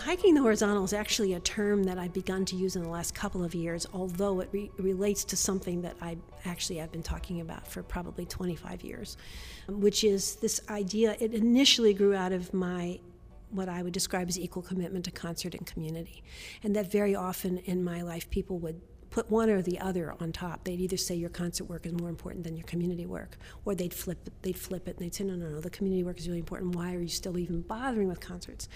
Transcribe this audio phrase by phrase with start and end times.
[0.00, 3.14] Hiking the horizontal is actually a term that I've begun to use in the last
[3.14, 6.16] couple of years, although it re- relates to something that I
[6.46, 9.18] actually have been talking about for probably 25 years,
[9.68, 11.16] which is this idea.
[11.20, 12.98] It initially grew out of my
[13.50, 16.22] what I would describe as equal commitment to concert and community,
[16.62, 18.80] and that very often in my life people would
[19.10, 20.64] put one or the other on top.
[20.64, 23.92] They'd either say your concert work is more important than your community work, or they'd
[23.92, 26.28] flip it, they'd flip it and they'd say, no, no, no, the community work is
[26.28, 26.74] really important.
[26.74, 28.68] Why are you still even bothering with concerts?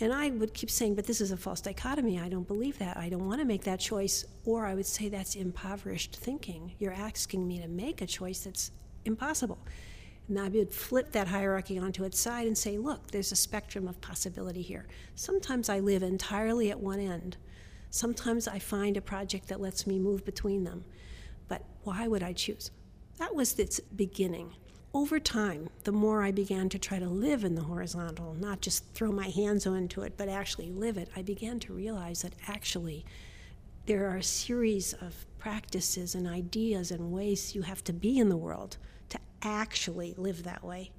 [0.00, 2.18] And I would keep saying, but this is a false dichotomy.
[2.18, 2.96] I don't believe that.
[2.96, 4.24] I don't want to make that choice.
[4.44, 6.74] Or I would say that's impoverished thinking.
[6.78, 8.70] You're asking me to make a choice that's
[9.04, 9.58] impossible.
[10.28, 13.86] And I would flip that hierarchy onto its side and say, look, there's a spectrum
[13.86, 14.86] of possibility here.
[15.14, 17.36] Sometimes I live entirely at one end
[17.94, 20.84] Sometimes I find a project that lets me move between them.
[21.46, 22.72] But why would I choose?
[23.18, 24.52] That was its beginning.
[24.92, 28.84] Over time, the more I began to try to live in the horizontal, not just
[28.94, 33.04] throw my hands onto it, but actually live it, I began to realize that actually
[33.86, 38.28] there are a series of practices and ideas and ways you have to be in
[38.28, 38.76] the world
[39.10, 40.90] to actually live that way.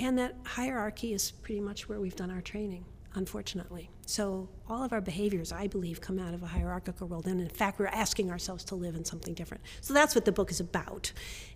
[0.00, 3.90] And that hierarchy is pretty much where we've done our training unfortunately.
[4.06, 7.26] So all of our behaviors, I believe, come out of a hierarchical world.
[7.26, 9.62] And in fact, we're asking ourselves to live in something different.
[9.80, 11.12] So that's what the book is about.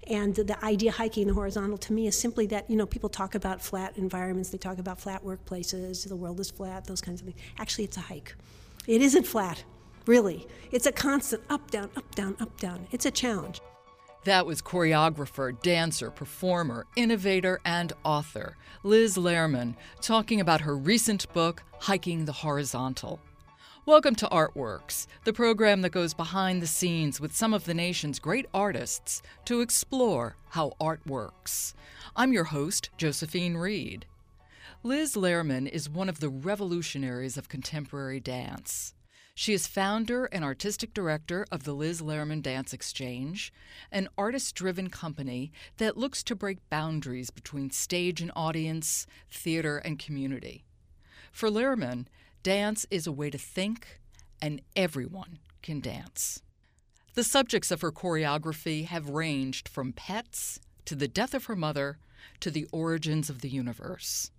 [0.09, 3.35] And the idea hiking the horizontal to me is simply that, you know, people talk
[3.35, 7.27] about flat environments, they talk about flat workplaces, the world is flat, those kinds of
[7.27, 7.41] things.
[7.59, 8.35] Actually, it's a hike.
[8.87, 9.65] It isn't flat,
[10.07, 10.47] really.
[10.71, 12.87] It's a constant up, down, up, down, up, down.
[12.93, 13.61] It's a challenge.
[14.25, 21.63] That was choreographer, dancer, performer, innovator, and author Liz Lerman talking about her recent book,
[21.81, 23.21] Hiking the Horizontal.
[23.85, 28.19] Welcome to Artworks, the program that goes behind the scenes with some of the nation's
[28.19, 31.75] great artists to explore how art works.
[32.17, 34.07] I'm your host, Josephine Reed.
[34.83, 38.95] Liz Lerman is one of the revolutionaries of contemporary dance.
[39.37, 43.53] She is founder and artistic director of the Liz Lerman Dance Exchange,
[43.91, 49.99] an artist driven company that looks to break boundaries between stage and audience, theater and
[49.99, 50.65] community.
[51.33, 52.07] For Lerman,
[52.45, 54.01] dance is a way to think,
[54.41, 56.41] and everyone can dance.
[57.15, 61.99] The subjects of her choreography have ranged from pets to the death of her mother
[62.39, 64.31] to the origins of the universe.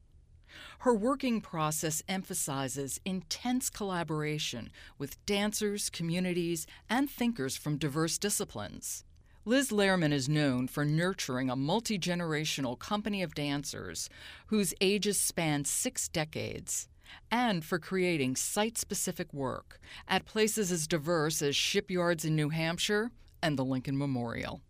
[0.80, 9.04] Her working process emphasizes intense collaboration with dancers, communities, and thinkers from diverse disciplines.
[9.48, 14.10] Liz Lerman is known for nurturing a multi generational company of dancers
[14.48, 16.88] whose ages span six decades,
[17.30, 23.12] and for creating site specific work at places as diverse as shipyards in New Hampshire
[23.44, 24.62] and the Lincoln Memorial.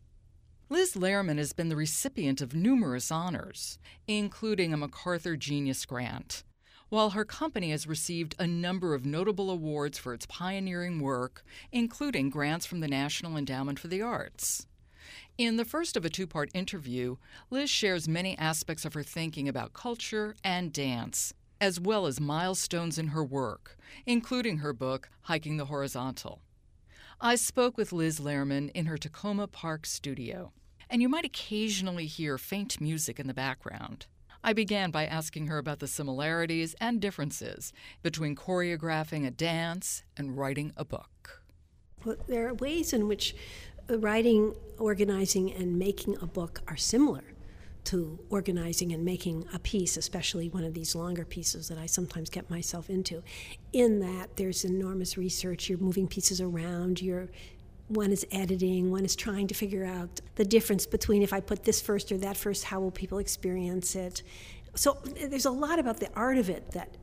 [0.67, 3.77] Liz Lerman has been the recipient of numerous honors,
[4.07, 6.43] including a MacArthur Genius Grant,
[6.89, 12.31] while her company has received a number of notable awards for its pioneering work, including
[12.31, 14.65] grants from the National Endowment for the Arts.
[15.37, 17.17] In the first of a two part interview,
[17.51, 21.31] Liz shares many aspects of her thinking about culture and dance,
[21.61, 23.77] as well as milestones in her work,
[24.07, 26.41] including her book, Hiking the Horizontal.
[27.21, 30.51] I spoke with Liz Lerman in her Takoma Park studio,
[30.89, 34.07] and you might occasionally hear faint music in the background.
[34.43, 37.71] I began by asking her about the similarities and differences
[38.03, 41.41] between choreographing a dance and writing a book.
[42.03, 43.33] Well, there are ways in which
[43.89, 47.23] uh, writing, organizing, and making a book are similar
[47.85, 52.29] to organizing and making a piece, especially one of these longer pieces that I sometimes
[52.29, 53.23] get myself into.
[53.73, 55.69] In that, there's enormous research.
[55.69, 57.01] You're moving pieces around.
[57.01, 57.29] You're
[57.87, 61.63] one is editing, one is trying to figure out the difference between if I put
[61.63, 64.23] this first or that first, how will people experience it?
[64.73, 66.97] So there's a lot about the art of it that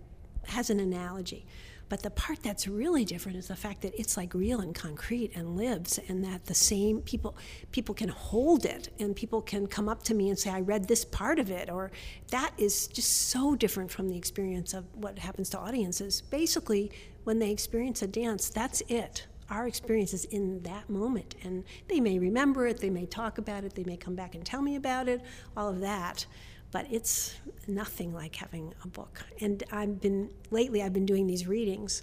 [0.48, 1.46] has an analogy.
[1.88, 5.32] But the part that's really different is the fact that it's like real and concrete
[5.34, 7.36] and lives, and that the same people
[7.70, 10.88] people can hold it, and people can come up to me and say, "I read
[10.88, 11.90] this part of it," or
[12.30, 16.22] that is just so different from the experience of what happens to audiences.
[16.22, 16.90] Basically,
[17.24, 19.26] when they experience a dance, that's it.
[19.50, 23.64] Our experience is in that moment, and they may remember it, they may talk about
[23.64, 25.20] it, they may come back and tell me about it,
[25.56, 26.26] all of that
[26.72, 27.36] but it's
[27.68, 29.22] nothing like having a book.
[29.40, 32.02] And I've been lately I've been doing these readings.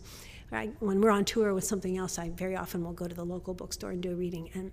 [0.52, 3.26] I, when we're on tour with something else, I very often will go to the
[3.26, 4.72] local bookstore and do a reading, and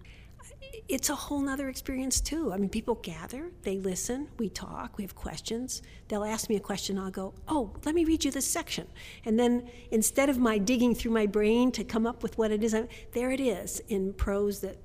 [0.88, 2.52] it's a whole nother experience too.
[2.52, 5.82] I mean, people gather, they listen, we talk, we have questions.
[6.08, 8.86] They'll ask me a question, I'll go, "Oh, let me read you this section,"
[9.24, 12.64] and then instead of my digging through my brain to come up with what it
[12.64, 14.78] is, I'm, there it is in prose that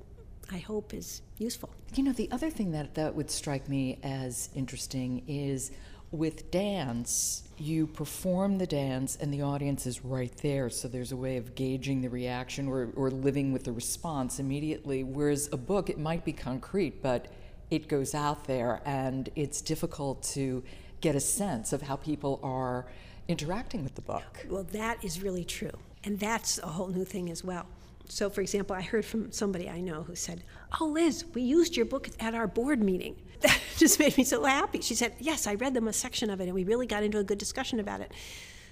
[0.52, 1.70] I hope is useful.
[1.94, 5.70] You know, the other thing that, that would strike me as interesting is
[6.10, 10.68] with dance, you perform the dance and the audience is right there.
[10.68, 15.04] So there's a way of gauging the reaction or, or living with the response immediately.
[15.04, 17.28] Whereas a book, it might be concrete, but
[17.70, 20.62] it goes out there and it's difficult to
[21.00, 22.86] get a sense of how people are
[23.26, 24.46] interacting with the book.
[24.50, 25.78] Well, that is really true.
[26.04, 27.66] And that's a whole new thing as well.
[28.08, 30.44] So, for example, I heard from somebody I know who said,
[30.80, 33.16] Oh, Liz, we used your book at our board meeting.
[33.42, 34.80] That just made me so happy.
[34.80, 37.18] She said, Yes, I read them a section of it, and we really got into
[37.18, 38.12] a good discussion about it.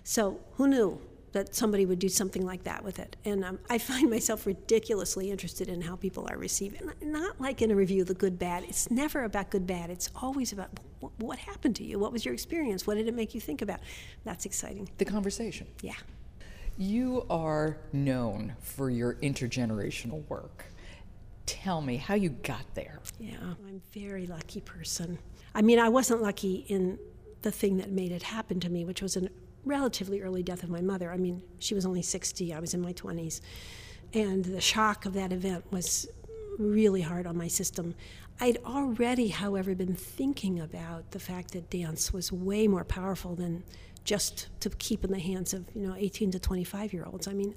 [0.04, 1.00] So, who knew
[1.32, 3.16] that somebody would do something like that with it?
[3.24, 7.04] And um, I find myself ridiculously interested in how people are receiving it.
[7.04, 8.62] Not like in a review, the good bad.
[8.62, 10.70] It's never about good bad, it's always about
[11.18, 11.98] what happened to you?
[11.98, 12.86] What was your experience?
[12.86, 13.80] What did it make you think about?
[14.24, 14.88] That's exciting.
[14.98, 15.66] The conversation.
[15.82, 15.94] Yeah.
[16.80, 20.64] You are known for your intergenerational work.
[21.44, 23.00] Tell me how you got there.
[23.18, 25.18] Yeah, I'm a very lucky person.
[25.54, 26.98] I mean, I wasn't lucky in
[27.42, 29.28] the thing that made it happen to me, which was a
[29.66, 31.12] relatively early death of my mother.
[31.12, 33.42] I mean, she was only 60, I was in my 20s.
[34.14, 36.08] And the shock of that event was
[36.58, 37.94] really hard on my system.
[38.40, 43.64] I'd already, however, been thinking about the fact that dance was way more powerful than
[44.10, 47.28] just to keep in the hands of you know 18 to 25 year olds.
[47.28, 47.54] I mean,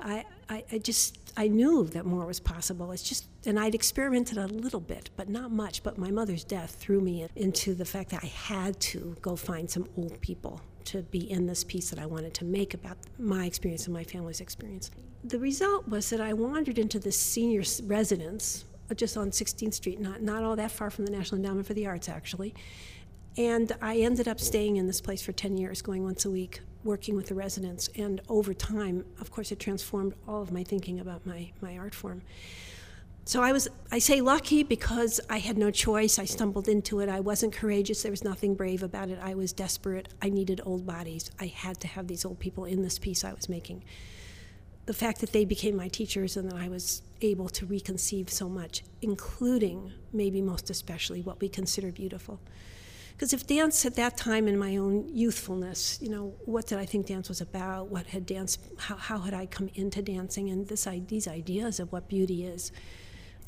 [0.00, 2.90] I, I, I, just I knew that more was possible.
[2.90, 5.84] It's just and I'd experimented a little bit, but not much.
[5.84, 9.70] But my mother's death threw me into the fact that I had to go find
[9.70, 13.46] some old people to be in this piece that I wanted to make about my
[13.46, 14.90] experience and my family's experience.
[15.22, 20.00] The result was that I wandered into this senior residence uh, just on 16th Street,
[20.00, 22.52] not not all that far from the National Endowment for the Arts, actually
[23.36, 26.60] and I ended up staying in this place for 10 years, going once a week,
[26.84, 27.88] working with the residents.
[27.96, 31.94] And over time, of course, it transformed all of my thinking about my, my art
[31.94, 32.22] form.
[33.26, 36.18] So I was, I say lucky because I had no choice.
[36.18, 37.08] I stumbled into it.
[37.08, 38.02] I wasn't courageous.
[38.02, 39.18] There was nothing brave about it.
[39.20, 40.10] I was desperate.
[40.20, 41.30] I needed old bodies.
[41.40, 43.82] I had to have these old people in this piece I was making.
[44.84, 48.46] The fact that they became my teachers and that I was able to reconceive so
[48.50, 52.40] much, including, maybe most especially, what we consider beautiful.
[53.14, 56.84] Because if dance at that time in my own youthfulness, you know, what did I
[56.84, 57.88] think dance was about?
[57.88, 61.92] What had dance, how, how had I come into dancing and this, these ideas of
[61.92, 62.72] what beauty is?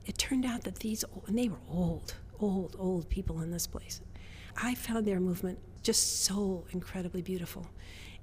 [0.05, 4.01] It turned out that these, and they were old, old, old people in this place.
[4.57, 7.67] I found their movement just so incredibly beautiful.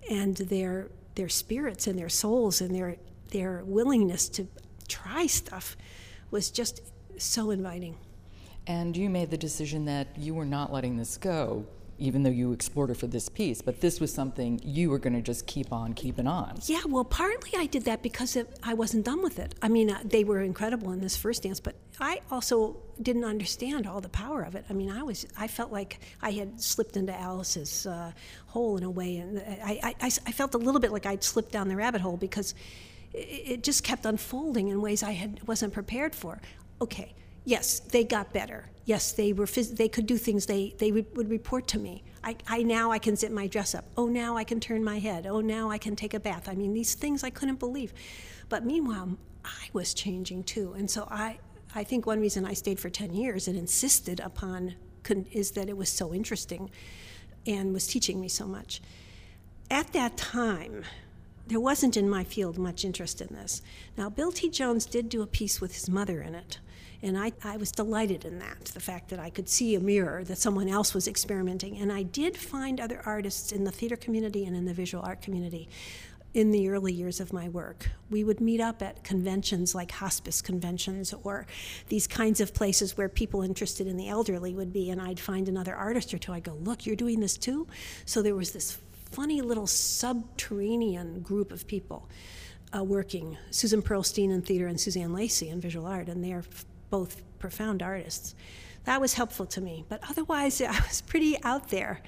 [0.10, 2.96] And their, their spirits and their souls and their,
[3.32, 4.48] their willingness to
[4.88, 5.76] try stuff
[6.32, 6.82] was just
[7.18, 7.98] so inviting.
[8.68, 11.66] And you made the decision that you were not letting this go,
[11.98, 15.14] even though you explored it for this piece, but this was something you were going
[15.14, 16.58] to just keep on keeping on.
[16.66, 19.56] Yeah, well, partly I did that because it, I wasn't done with it.
[19.62, 23.86] I mean, uh, they were incredible in this first dance, but I also didn't understand
[23.86, 24.66] all the power of it.
[24.70, 28.14] I mean, I was I felt like I had slipped into Alice's uh,
[28.48, 31.52] hole in a way, and I, I, I felt a little bit like I'd slipped
[31.52, 32.56] down the rabbit hole because
[33.14, 36.42] it, it just kept unfolding in ways I had wasn't prepared for.
[36.82, 37.14] Okay
[37.46, 38.70] yes, they got better.
[38.86, 39.46] Yes, they were.
[39.46, 40.46] Phys- they could do things.
[40.46, 42.04] They they would, would report to me.
[42.24, 43.86] I, I now I can zip my dress up.
[43.96, 45.26] Oh, now I can turn my head.
[45.26, 46.50] Oh, now I can take a bath.
[46.50, 47.94] I mean, these things I couldn't believe.
[48.50, 51.40] But meanwhile, I was changing too, and so I
[51.74, 55.70] I think one reason I stayed for ten years and insisted upon con- is that
[55.70, 56.70] it was so interesting,
[57.48, 58.82] and was teaching me so much.
[59.72, 60.84] At that time,
[61.48, 63.62] there wasn't in my field much interest in this.
[63.98, 64.50] Now, Bill T.
[64.50, 66.60] Jones did do a piece with his mother in it
[67.04, 70.24] and I, I was delighted in that, the fact that I could see a mirror,
[70.24, 71.78] that someone else was experimenting.
[71.78, 75.22] And I did find other artists in the theater community and in the visual art
[75.22, 75.68] community
[76.34, 77.90] in the early years of my work.
[78.10, 81.46] We would meet up at conventions like hospice conventions or
[81.90, 85.50] these kinds of places where people interested in the elderly would be, and I'd find
[85.50, 86.32] another artist or two.
[86.32, 87.68] I'd go, Look, you're doing this too?
[88.06, 88.80] So there was this
[89.12, 92.10] funny little subterranean group of people.
[92.76, 96.42] Uh, working Susan Perlstein in theater and Suzanne Lacy in visual art, and they're
[96.94, 98.36] both profound artists.
[98.84, 99.84] That was helpful to me.
[99.90, 102.04] But otherwise, I was pretty out there.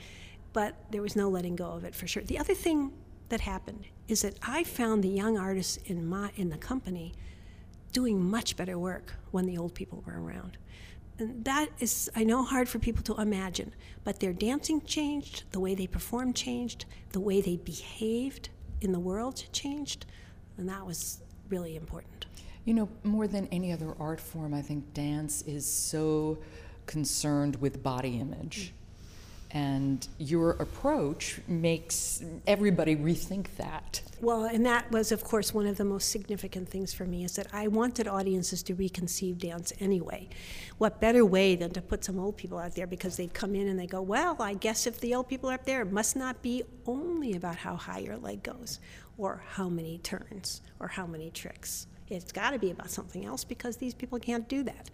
[0.54, 2.22] But there was no letting go of it for sure.
[2.22, 2.92] The other thing
[3.30, 7.14] that happened is that I found the young artists in my in the company
[7.94, 10.60] doing much better work when the old people were around.
[11.18, 13.74] And that is, I know, hard for people to imagine,
[14.04, 18.50] but their dancing changed, the way they performed changed, the way they behaved
[18.82, 20.06] in the world changed,
[20.58, 22.28] and that was really important.
[22.66, 26.40] You know, more than any other art form, I think dance is so
[26.88, 28.74] concerned with body image.
[29.52, 34.02] And your approach makes everybody rethink that.
[34.20, 37.36] Well, and that was, of course, one of the most significant things for me is
[37.36, 40.28] that I wanted audiences to reconceive dance anyway.
[40.78, 43.68] What better way than to put some old people out there because they come in
[43.68, 46.16] and they go, well, I guess if the old people are up there, it must
[46.16, 48.80] not be only about how high your leg goes
[49.18, 51.88] or how many turns or how many tricks.
[52.10, 54.90] It's got to be about something else because these people can't do that.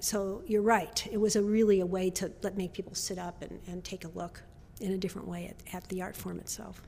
[0.00, 1.06] So you're right.
[1.10, 4.04] It was a really a way to let make people sit up and, and take
[4.04, 4.42] a look
[4.80, 6.82] in a different way at, at the art form itself.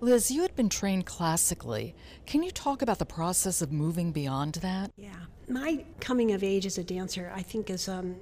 [0.00, 1.94] Liz, you had been trained classically.
[2.24, 4.92] Can you talk about the process of moving beyond that?
[4.96, 5.16] Yeah.
[5.48, 7.88] My coming of age as a dancer, I think, is.
[7.88, 8.16] Um,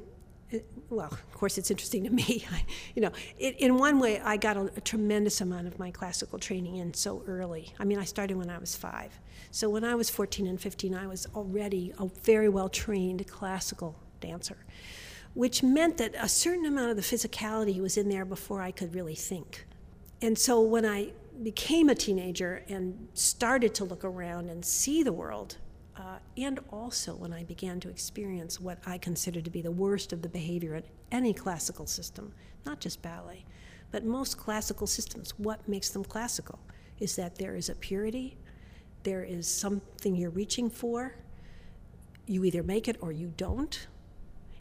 [0.91, 2.45] well, of course, it's interesting to me.
[2.53, 5.91] I, you know, it, in one way, I got a, a, tremendous amount of my
[5.91, 7.75] classical training in so early.
[7.79, 9.19] I mean, I started when I was five.
[9.50, 13.97] So when I was 14 and 15, I was already a very well trained classical
[14.21, 14.59] dancer,
[15.35, 18.95] which meant that a certain amount of the physicality was in there before I could
[18.95, 19.67] really think.
[20.23, 21.12] And so when I
[21.43, 25.59] became a teenager and started to look around and see the world,
[25.97, 30.12] uh, and also when I began to experience what I consider to be the worst
[30.12, 32.33] of the behavior in any classical system,
[32.65, 33.45] not just ballet,
[33.91, 36.59] but most classical systems, what makes them classical
[36.99, 38.37] is that there is a purity,
[39.05, 41.17] there is something you're reaching for,
[42.26, 43.87] you either make it or you don't,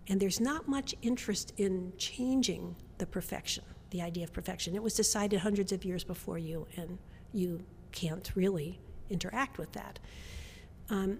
[0.07, 3.63] and there's not much interest in changing the perfection
[3.95, 4.75] the idea of perfection.
[4.75, 6.97] It was decided hundreds of years before you, and
[7.31, 9.99] you can't really interact with that.
[10.89, 11.19] Um,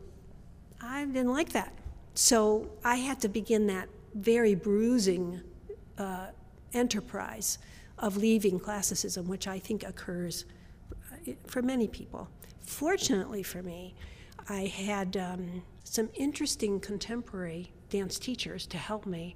[0.82, 1.74] I didn't like that.
[2.14, 5.42] So I had to begin that very bruising
[5.98, 6.28] uh,
[6.74, 7.58] enterprise
[7.98, 10.46] of leaving classicism, which I think occurs
[10.92, 12.30] uh, for many people.
[12.62, 13.96] Fortunately for me,
[14.48, 19.36] I had um, some interesting contemporary dance teachers to help me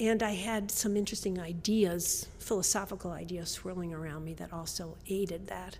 [0.00, 5.78] and I had some interesting ideas, philosophical ideas swirling around me that also aided that.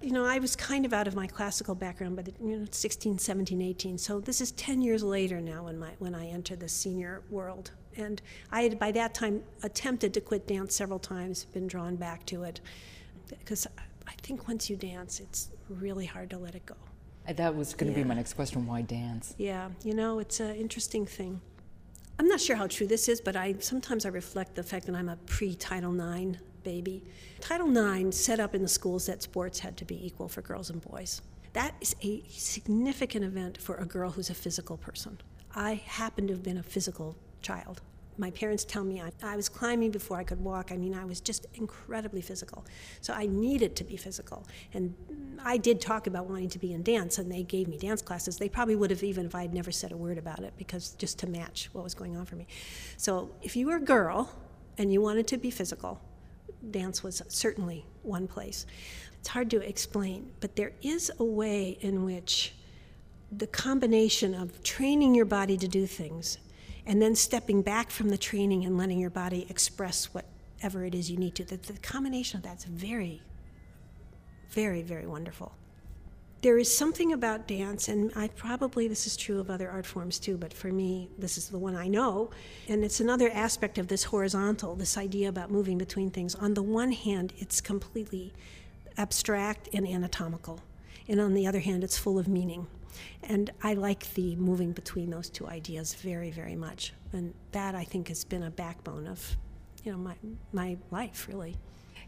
[0.00, 2.66] You know, I was kind of out of my classical background by the, you know,
[2.70, 3.98] 16, 17, 18.
[3.98, 7.72] So this is 10 years later now when, my, when I enter the senior world.
[7.96, 12.24] And I had by that time attempted to quit dance several times, been drawn back
[12.26, 12.60] to it.
[13.28, 13.66] Because
[14.06, 16.76] I think once you dance, it's really hard to let it go.
[17.28, 18.04] Uh, that was going to yeah.
[18.04, 19.34] be my next question why dance?
[19.36, 21.40] Yeah, you know, it's an interesting thing.
[22.20, 24.94] I'm not sure how true this is, but I sometimes I reflect the fact that
[24.94, 27.04] I'm a pre-Title IX baby.
[27.40, 30.70] Title IX set up in the schools that sports had to be equal for girls
[30.70, 31.22] and boys.
[31.52, 35.20] That is a significant event for a girl who's a physical person.
[35.54, 37.80] I happen to have been a physical child
[38.18, 40.72] my parents tell me I, I, was climbing before I could walk.
[40.72, 42.66] I mean, I was just incredibly physical.
[43.00, 44.46] So I needed to be physical.
[44.74, 44.94] And
[45.44, 48.36] I did talk about wanting to be in dance, and they gave me dance classes.
[48.36, 50.90] They probably would have, even if I had never said a word about it, because
[50.92, 52.46] just to match what was going on for me.
[52.96, 54.30] So if you were a girl
[54.76, 56.00] and you wanted to be physical,
[56.70, 58.66] dance was certainly one place.
[59.20, 62.54] It's hard to explain, but there is a way in which
[63.30, 66.38] the combination of training your body to do things
[66.86, 71.10] and then stepping back from the training and letting your body express whatever it is
[71.10, 71.44] you need to.
[71.44, 73.20] The, the combination of that's very,
[74.50, 75.52] very, very wonderful.
[76.40, 80.20] There is something about dance, and I probably this is true of other art forms
[80.20, 82.30] too, but for me, this is the one I know.
[82.68, 86.36] And it's another aspect of this horizontal, this idea about moving between things.
[86.36, 88.32] On the one hand, it's completely
[88.96, 90.60] abstract and anatomical,
[91.08, 92.68] and on the other hand, it's full of meaning.
[93.22, 96.92] And I like the moving between those two ideas very, very much.
[97.12, 99.36] And that I think has been a backbone of,
[99.82, 100.14] you know, my
[100.52, 101.56] my life really.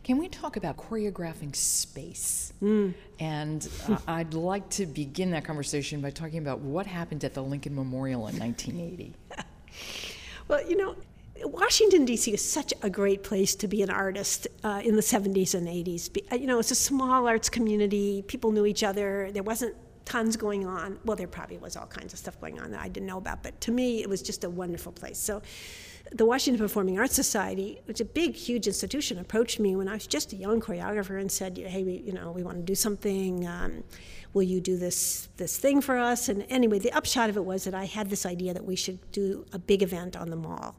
[0.03, 2.53] Can we talk about choreographing space?
[2.63, 2.95] Mm.
[3.19, 7.43] And uh, I'd like to begin that conversation by talking about what happened at the
[7.43, 9.15] Lincoln Memorial in 1980.
[10.49, 10.97] well, you know,
[11.43, 12.33] Washington, D.C.
[12.33, 16.39] is such a great place to be an artist uh, in the 70s and 80s.
[16.39, 20.67] You know, it's a small arts community, people knew each other, there wasn't tons going
[20.67, 20.99] on.
[21.05, 23.43] Well, there probably was all kinds of stuff going on that I didn't know about,
[23.43, 25.19] but to me, it was just a wonderful place.
[25.19, 25.41] So,
[26.13, 29.95] the Washington Performing Arts Society, which is a big, huge institution, approached me when I
[29.95, 32.75] was just a young choreographer and said, "Hey, we, you know, we want to do
[32.75, 33.47] something.
[33.47, 33.85] Um,
[34.33, 37.65] will you do this this thing for us?" And anyway, the upshot of it was
[37.65, 40.77] that I had this idea that we should do a big event on the mall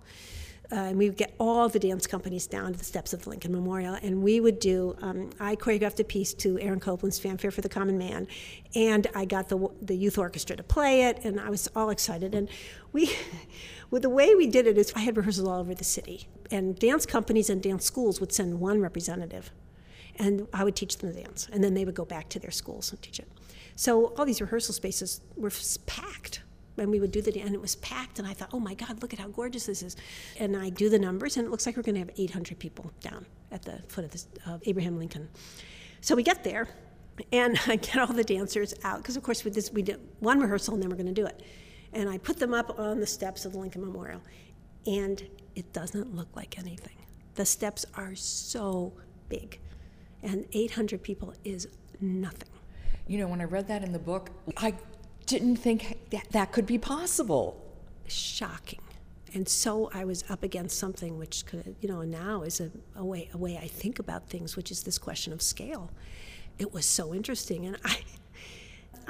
[0.72, 3.30] uh, and we would get all the dance companies down to the steps of the
[3.30, 4.96] Lincoln Memorial, and we would do.
[5.02, 8.28] Um, I choreographed a piece to Aaron Copland's "Fanfare for the Common Man,"
[8.74, 12.34] and I got the the youth orchestra to play it, and I was all excited.
[12.34, 12.48] And
[12.94, 13.14] we,
[13.91, 16.79] well, the way we did it is, I had rehearsals all over the city, and
[16.79, 19.51] dance companies and dance schools would send one representative,
[20.15, 22.51] and I would teach them the dance, and then they would go back to their
[22.51, 23.27] schools and teach it.
[23.75, 25.51] So all these rehearsal spaces were
[25.86, 26.41] packed
[26.77, 29.01] and we would do the and it was packed and i thought oh my god
[29.01, 29.95] look at how gorgeous this is.
[30.39, 32.91] And i do the numbers and it looks like we're going to have 800 people
[33.01, 35.29] down at the foot of, this, of abraham lincoln.
[36.01, 36.69] So we get there
[37.31, 40.81] and i get all the dancers out because of course we, did one rehearsal and
[40.81, 41.41] then we're going to do it
[41.93, 44.21] and i put them up on the steps of the lincoln memorial
[44.88, 46.95] and it doesn't look like anything
[47.36, 48.93] the steps are so
[49.29, 49.60] big
[50.24, 51.67] and 800 people is
[52.00, 52.50] nothing
[53.07, 54.74] you know when i read that in the book i
[55.31, 57.57] didn't think that, that could be possible.
[58.05, 58.81] Shocking.
[59.33, 63.05] And so I was up against something which could, you know, now is a, a
[63.05, 65.89] way a way I think about things, which is this question of scale.
[66.60, 68.00] It was so interesting, and I,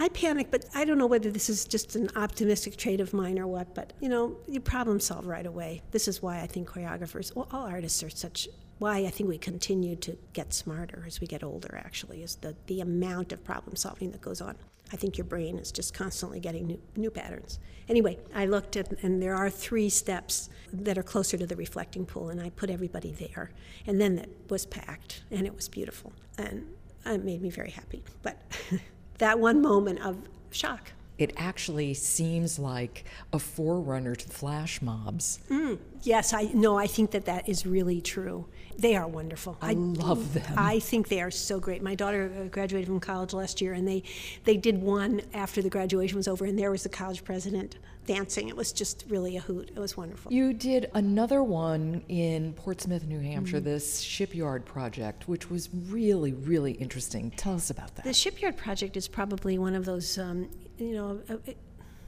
[0.02, 3.38] I panic, but I don't know whether this is just an optimistic trait of mine
[3.38, 3.76] or what.
[3.76, 5.84] But you know, you problem solve right away.
[5.92, 8.50] This is why I think choreographers, well, all artists are such.
[8.80, 11.80] Why I think we continue to get smarter as we get older.
[11.86, 14.56] Actually, is the the amount of problem solving that goes on.
[14.92, 17.60] I think your brain is just constantly getting new, new patterns.
[17.88, 22.08] Anyway, I looked at, and there are three steps that are closer to the reflecting
[22.08, 23.52] pool, and I put everybody there.
[23.86, 26.12] And then it was packed, and it was beautiful.
[26.40, 26.66] And
[27.06, 28.04] it made me very happy.
[28.24, 28.42] But
[29.22, 30.18] that one moment of
[30.50, 30.92] shock.
[31.20, 35.40] It actually seems like a forerunner to flash mobs.
[35.52, 38.48] Mm, yes, I no, I think that that is really true.
[38.80, 39.58] They are wonderful.
[39.62, 40.54] I, I love them.
[40.58, 41.84] I think they are so great.
[41.84, 44.02] My daughter uh, graduated from college last year, and they
[44.46, 48.50] they did one after the graduation was over, and there was the college president dancing.
[48.50, 49.72] It was just really a hoot.
[49.76, 50.32] It was wonderful.
[50.32, 53.66] You did another one in Portsmouth, New Hampshire, mm-hmm.
[53.66, 57.32] this shipyard project, which was really, really interesting.
[57.32, 58.06] Tell us about that.
[58.06, 61.38] The shipyard project is probably one of those, um, you know, uh,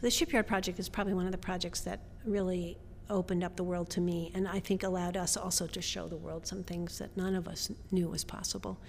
[0.01, 2.77] the shipyard project is probably one of the projects that really
[3.09, 6.17] opened up the world to me and I think allowed us also to show the
[6.17, 8.79] world some things that none of us knew was possible.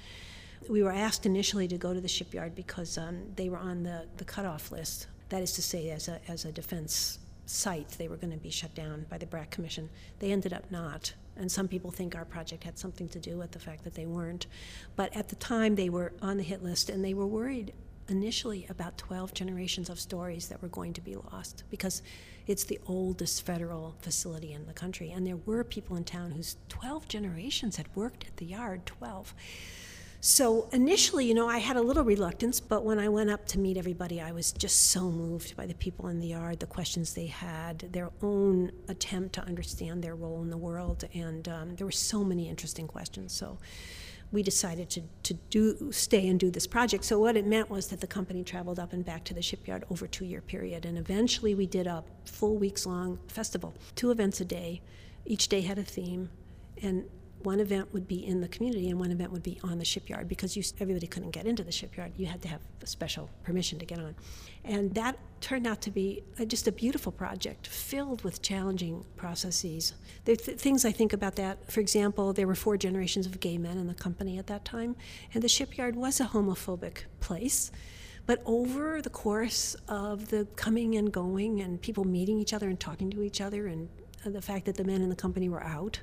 [0.69, 4.07] We were asked initially to go to the shipyard because um, they were on the,
[4.17, 5.09] the cutoff list.
[5.29, 8.51] That is to say, as a, as a defense site, they were going to be
[8.51, 9.91] shut down by the BRAC Commission.
[10.19, 11.15] They ended up not.
[11.37, 14.07] And some people think our project had something to do with the fact that they
[14.07, 14.47] weren't.
[14.97, 17.73] But at the time, they were on the hit list and they were worried
[18.09, 22.03] initially about 12 generations of stories that were going to be lost because
[22.47, 25.11] it's the oldest federal facility in the country.
[25.11, 29.35] And there were people in town whose 12 generations had worked at the yard 12.
[30.27, 33.59] So initially, you know, I had a little reluctance, but when I went up to
[33.59, 37.13] meet everybody, I was just so moved by the people in the yard, the questions
[37.13, 41.87] they had, their own attempt to understand their role in the world, and um, there
[41.87, 43.35] were so many interesting questions.
[43.35, 43.59] So
[44.33, 47.05] we decided to, to do stay and do this project.
[47.05, 49.85] So what it meant was that the company traveled up and back to the shipyard
[49.91, 54.47] over a two-year period, and eventually we did a full weeks-long festival, two events a
[54.47, 54.81] day.
[55.27, 56.31] Each day had a theme,
[56.81, 57.05] and
[57.45, 60.29] one event would be in the community and one event would be on the shipyard
[60.29, 62.13] because you, everybody couldn't get into the shipyard.
[62.17, 64.15] You had to have special permission to get on.
[64.65, 69.93] And that turned out to be a, just a beautiful project filled with challenging processes.
[70.25, 71.71] There th- things I think about that.
[71.71, 74.97] For example, there were four generations of gay men in the company at that time,
[75.35, 77.71] and the shipyard was a homophobic place.
[78.27, 82.81] But over the course of the coming and going and people meeting each other and
[82.81, 83.91] talking to each other and
[84.25, 86.01] uh, the fact that the men in the company were out,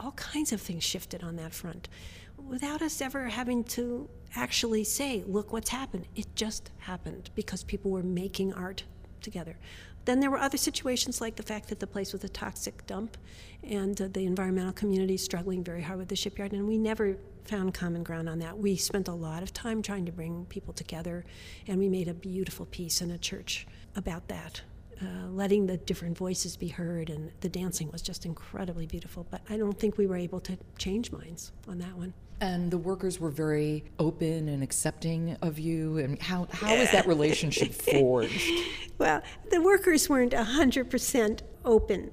[0.00, 1.88] all kinds of things shifted on that front
[2.48, 6.06] without us ever having to actually say, look what's happened.
[6.16, 8.84] It just happened because people were making art
[9.20, 9.58] together.
[10.06, 13.18] Then there were other situations like the fact that the place was a toxic dump
[13.62, 17.74] and uh, the environmental community struggling very hard with the shipyard, and we never found
[17.74, 18.56] common ground on that.
[18.56, 21.26] We spent a lot of time trying to bring people together,
[21.66, 24.62] and we made a beautiful piece in a church about that.
[25.02, 29.26] Uh, letting the different voices be heard, and the dancing was just incredibly beautiful.
[29.30, 32.12] But I don't think we were able to change minds on that one.
[32.42, 35.98] And the workers were very open and accepting of you.
[35.98, 38.50] And how, how is that relationship forged?
[38.98, 42.10] Well, the workers weren't 100% open,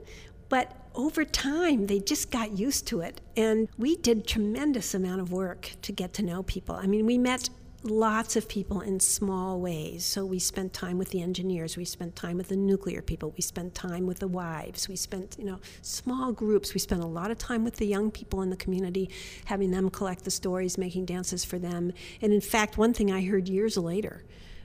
[0.47, 3.19] but over time they just got used to it.
[3.35, 6.75] And we did tremendous amount of work to get to know people.
[6.75, 7.49] I mean, we met
[7.89, 10.05] lots of people in small ways.
[10.05, 13.41] So we spent time with the engineers, we spent time with the nuclear people, we
[13.41, 16.73] spent time with the wives, we spent, you know, small groups.
[16.73, 19.09] We spent a lot of time with the young people in the community,
[19.45, 21.91] having them collect the stories, making dances for them.
[22.21, 24.23] And in fact, one thing I heard years later,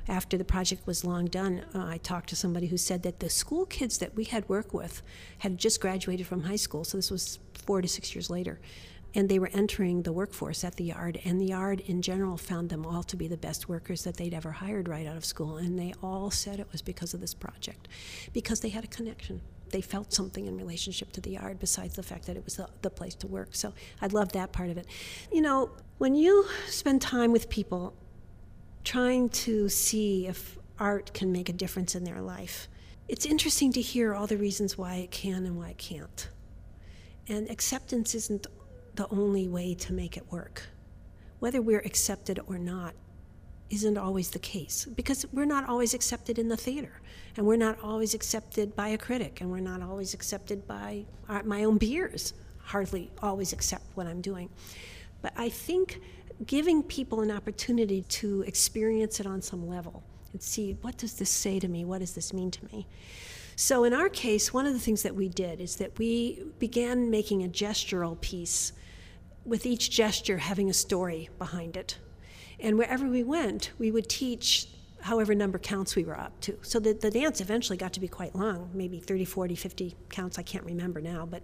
[0.09, 3.31] after the project was long done, uh, I talked to somebody who said that the
[3.31, 5.03] school kids that we had worked with
[5.39, 8.59] had just graduated from high school, so this was four to six years later
[9.15, 12.71] and they were entering the workforce at the yard and the yard in general found
[12.71, 15.57] them all to be the best workers that they'd ever hired right out of school
[15.57, 17.89] and they all said it was because of this project
[18.33, 19.41] because they had a connection.
[19.71, 22.69] They felt something in relationship to the yard besides the fact that it was the,
[22.83, 23.51] the place to work.
[23.53, 24.87] So i love that part of it.
[25.31, 27.95] You know when you spend time with people
[28.85, 32.69] trying to see if art can make a difference in their life
[33.09, 36.29] it's interesting to hear all the reasons why it can and why it can't.
[37.29, 38.47] And acceptance isn't
[38.95, 40.63] the only way to make it work.
[41.39, 42.95] Whether we're accepted or not
[43.73, 47.01] isn't always the case because we're not always accepted in the theater
[47.37, 51.43] and we're not always accepted by a critic and we're not always accepted by our,
[51.43, 54.51] my own peers hardly always accept what i'm doing
[55.23, 56.01] but i think
[56.45, 60.03] giving people an opportunity to experience it on some level
[60.33, 62.87] and see what does this say to me what does this mean to me
[63.57, 67.11] so in our case one of the things that we did is that we began
[67.11, 68.73] making a gestural piece
[69.45, 71.99] with each gesture having a story behind it
[72.63, 74.69] and wherever we went, we would teach
[75.01, 76.57] however number counts we were up to.
[76.63, 80.39] So the, the dance eventually got to be quite long, maybe 30, 40, 50 counts,
[80.39, 81.27] I can't remember now.
[81.27, 81.43] But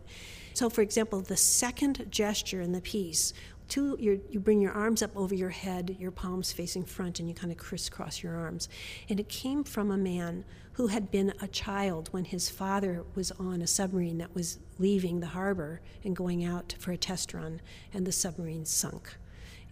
[0.54, 3.34] so, for example, the second gesture in the piece,
[3.68, 7.34] two, you bring your arms up over your head, your palms facing front, and you
[7.34, 8.68] kind of crisscross your arms.
[9.08, 13.32] And it came from a man who had been a child when his father was
[13.32, 17.60] on a submarine that was leaving the harbor and going out for a test run,
[17.92, 19.16] and the submarine sunk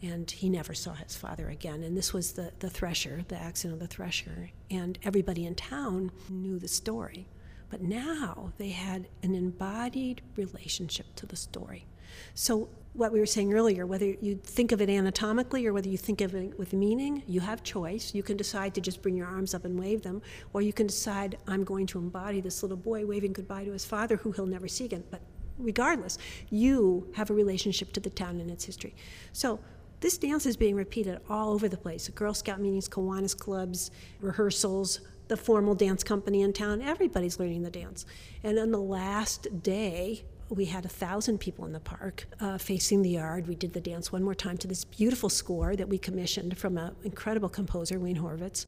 [0.03, 1.83] and he never saw his father again.
[1.83, 4.51] And this was the, the thresher, the accident of the thresher.
[4.71, 7.29] And everybody in town knew the story.
[7.71, 11.87] But now they had an embodied relationship to the story.
[12.35, 15.99] So, what we were saying earlier, whether you think of it anatomically or whether you
[15.99, 18.15] think of it with meaning, you have choice.
[18.15, 20.23] You can decide to just bring your arms up and wave them,
[20.55, 23.85] or you can decide, I'm going to embody this little boy waving goodbye to his
[23.85, 25.05] father who he'll never see again.
[25.11, 25.21] But
[25.59, 26.17] regardless,
[26.49, 28.95] you have a relationship to the town and its history.
[29.33, 29.61] So,
[30.01, 33.91] this dance is being repeated all over the place Girl Scout meetings, Kiwanis clubs,
[34.21, 36.83] rehearsals, the formal dance company in town.
[36.83, 38.07] Everybody's learning the dance.
[38.45, 43.03] And on the last day, we had a thousand people in the park uh, facing
[43.03, 43.49] the yard.
[43.49, 46.79] We did the dance one more time to this beautiful score that we commissioned from
[46.79, 48.67] an incredible composer, Wayne Horvitz.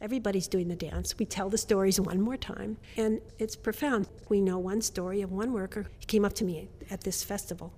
[0.00, 1.16] Everybody's doing the dance.
[1.18, 4.08] We tell the stories one more time, and it's profound.
[4.28, 5.86] We know one story of one worker.
[5.98, 7.72] He came up to me at this festival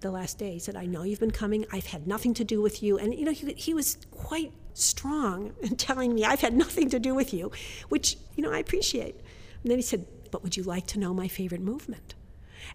[0.00, 0.52] the last day.
[0.52, 1.66] He said, I know you've been coming.
[1.72, 2.98] I've had nothing to do with you.
[2.98, 6.98] And, you know, he, he was quite strong in telling me, I've had nothing to
[6.98, 7.50] do with you,
[7.88, 9.16] which, you know, I appreciate.
[9.62, 12.14] And then he said, But would you like to know my favorite movement?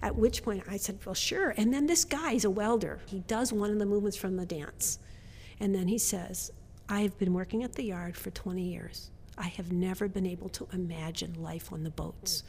[0.01, 1.53] At which point I said, Well, sure.
[1.57, 2.99] And then this guy is a welder.
[3.07, 4.99] He does one of the movements from the dance.
[5.59, 6.51] And then he says,
[6.89, 9.11] I've been working at the yard for 20 years.
[9.37, 12.43] I have never been able to imagine life on the boats.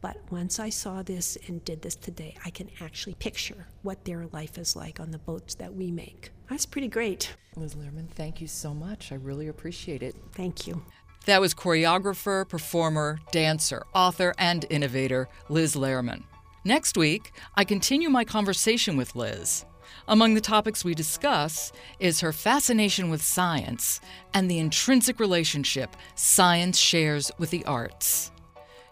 [0.00, 4.26] But once I saw this and did this today, I can actually picture what their
[4.32, 6.30] life is like on the boats that we make.
[6.50, 7.34] That's pretty great.
[7.56, 9.12] Liz Lerman, thank you so much.
[9.12, 10.14] I really appreciate it.
[10.32, 10.84] Thank you.
[11.24, 16.24] That was choreographer, performer, dancer, author, and innovator Liz Lerman.
[16.66, 19.66] Next week, I continue my conversation with Liz.
[20.08, 24.00] Among the topics we discuss is her fascination with science
[24.32, 28.32] and the intrinsic relationship science shares with the arts.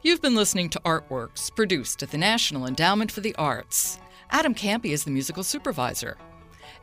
[0.02, 3.98] You've been listening to Artworks, produced at the National Endowment for the Arts.
[4.28, 6.18] Adam Kampe is the musical supervisor.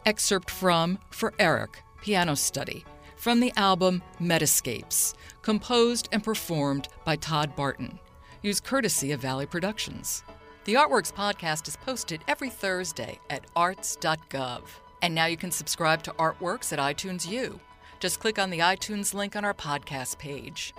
[0.07, 2.83] Excerpt from For Eric, Piano Study,
[3.15, 7.99] from the album Metascapes, composed and performed by Todd Barton.
[8.41, 10.23] Used courtesy of Valley Productions.
[10.65, 14.61] The Artworks podcast is posted every Thursday at arts.gov.
[15.01, 17.59] And now you can subscribe to Artworks at iTunes U.
[17.99, 20.73] Just click on the iTunes link on our podcast page.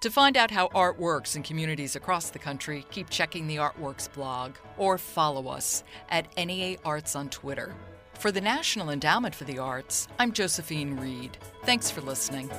[0.00, 4.12] To find out how art works in communities across the country, keep checking the Artworks
[4.12, 7.76] blog or follow us at NEA Arts on Twitter.
[8.14, 11.38] For the National Endowment for the Arts, I'm Josephine Reed.
[11.64, 12.50] Thanks for listening.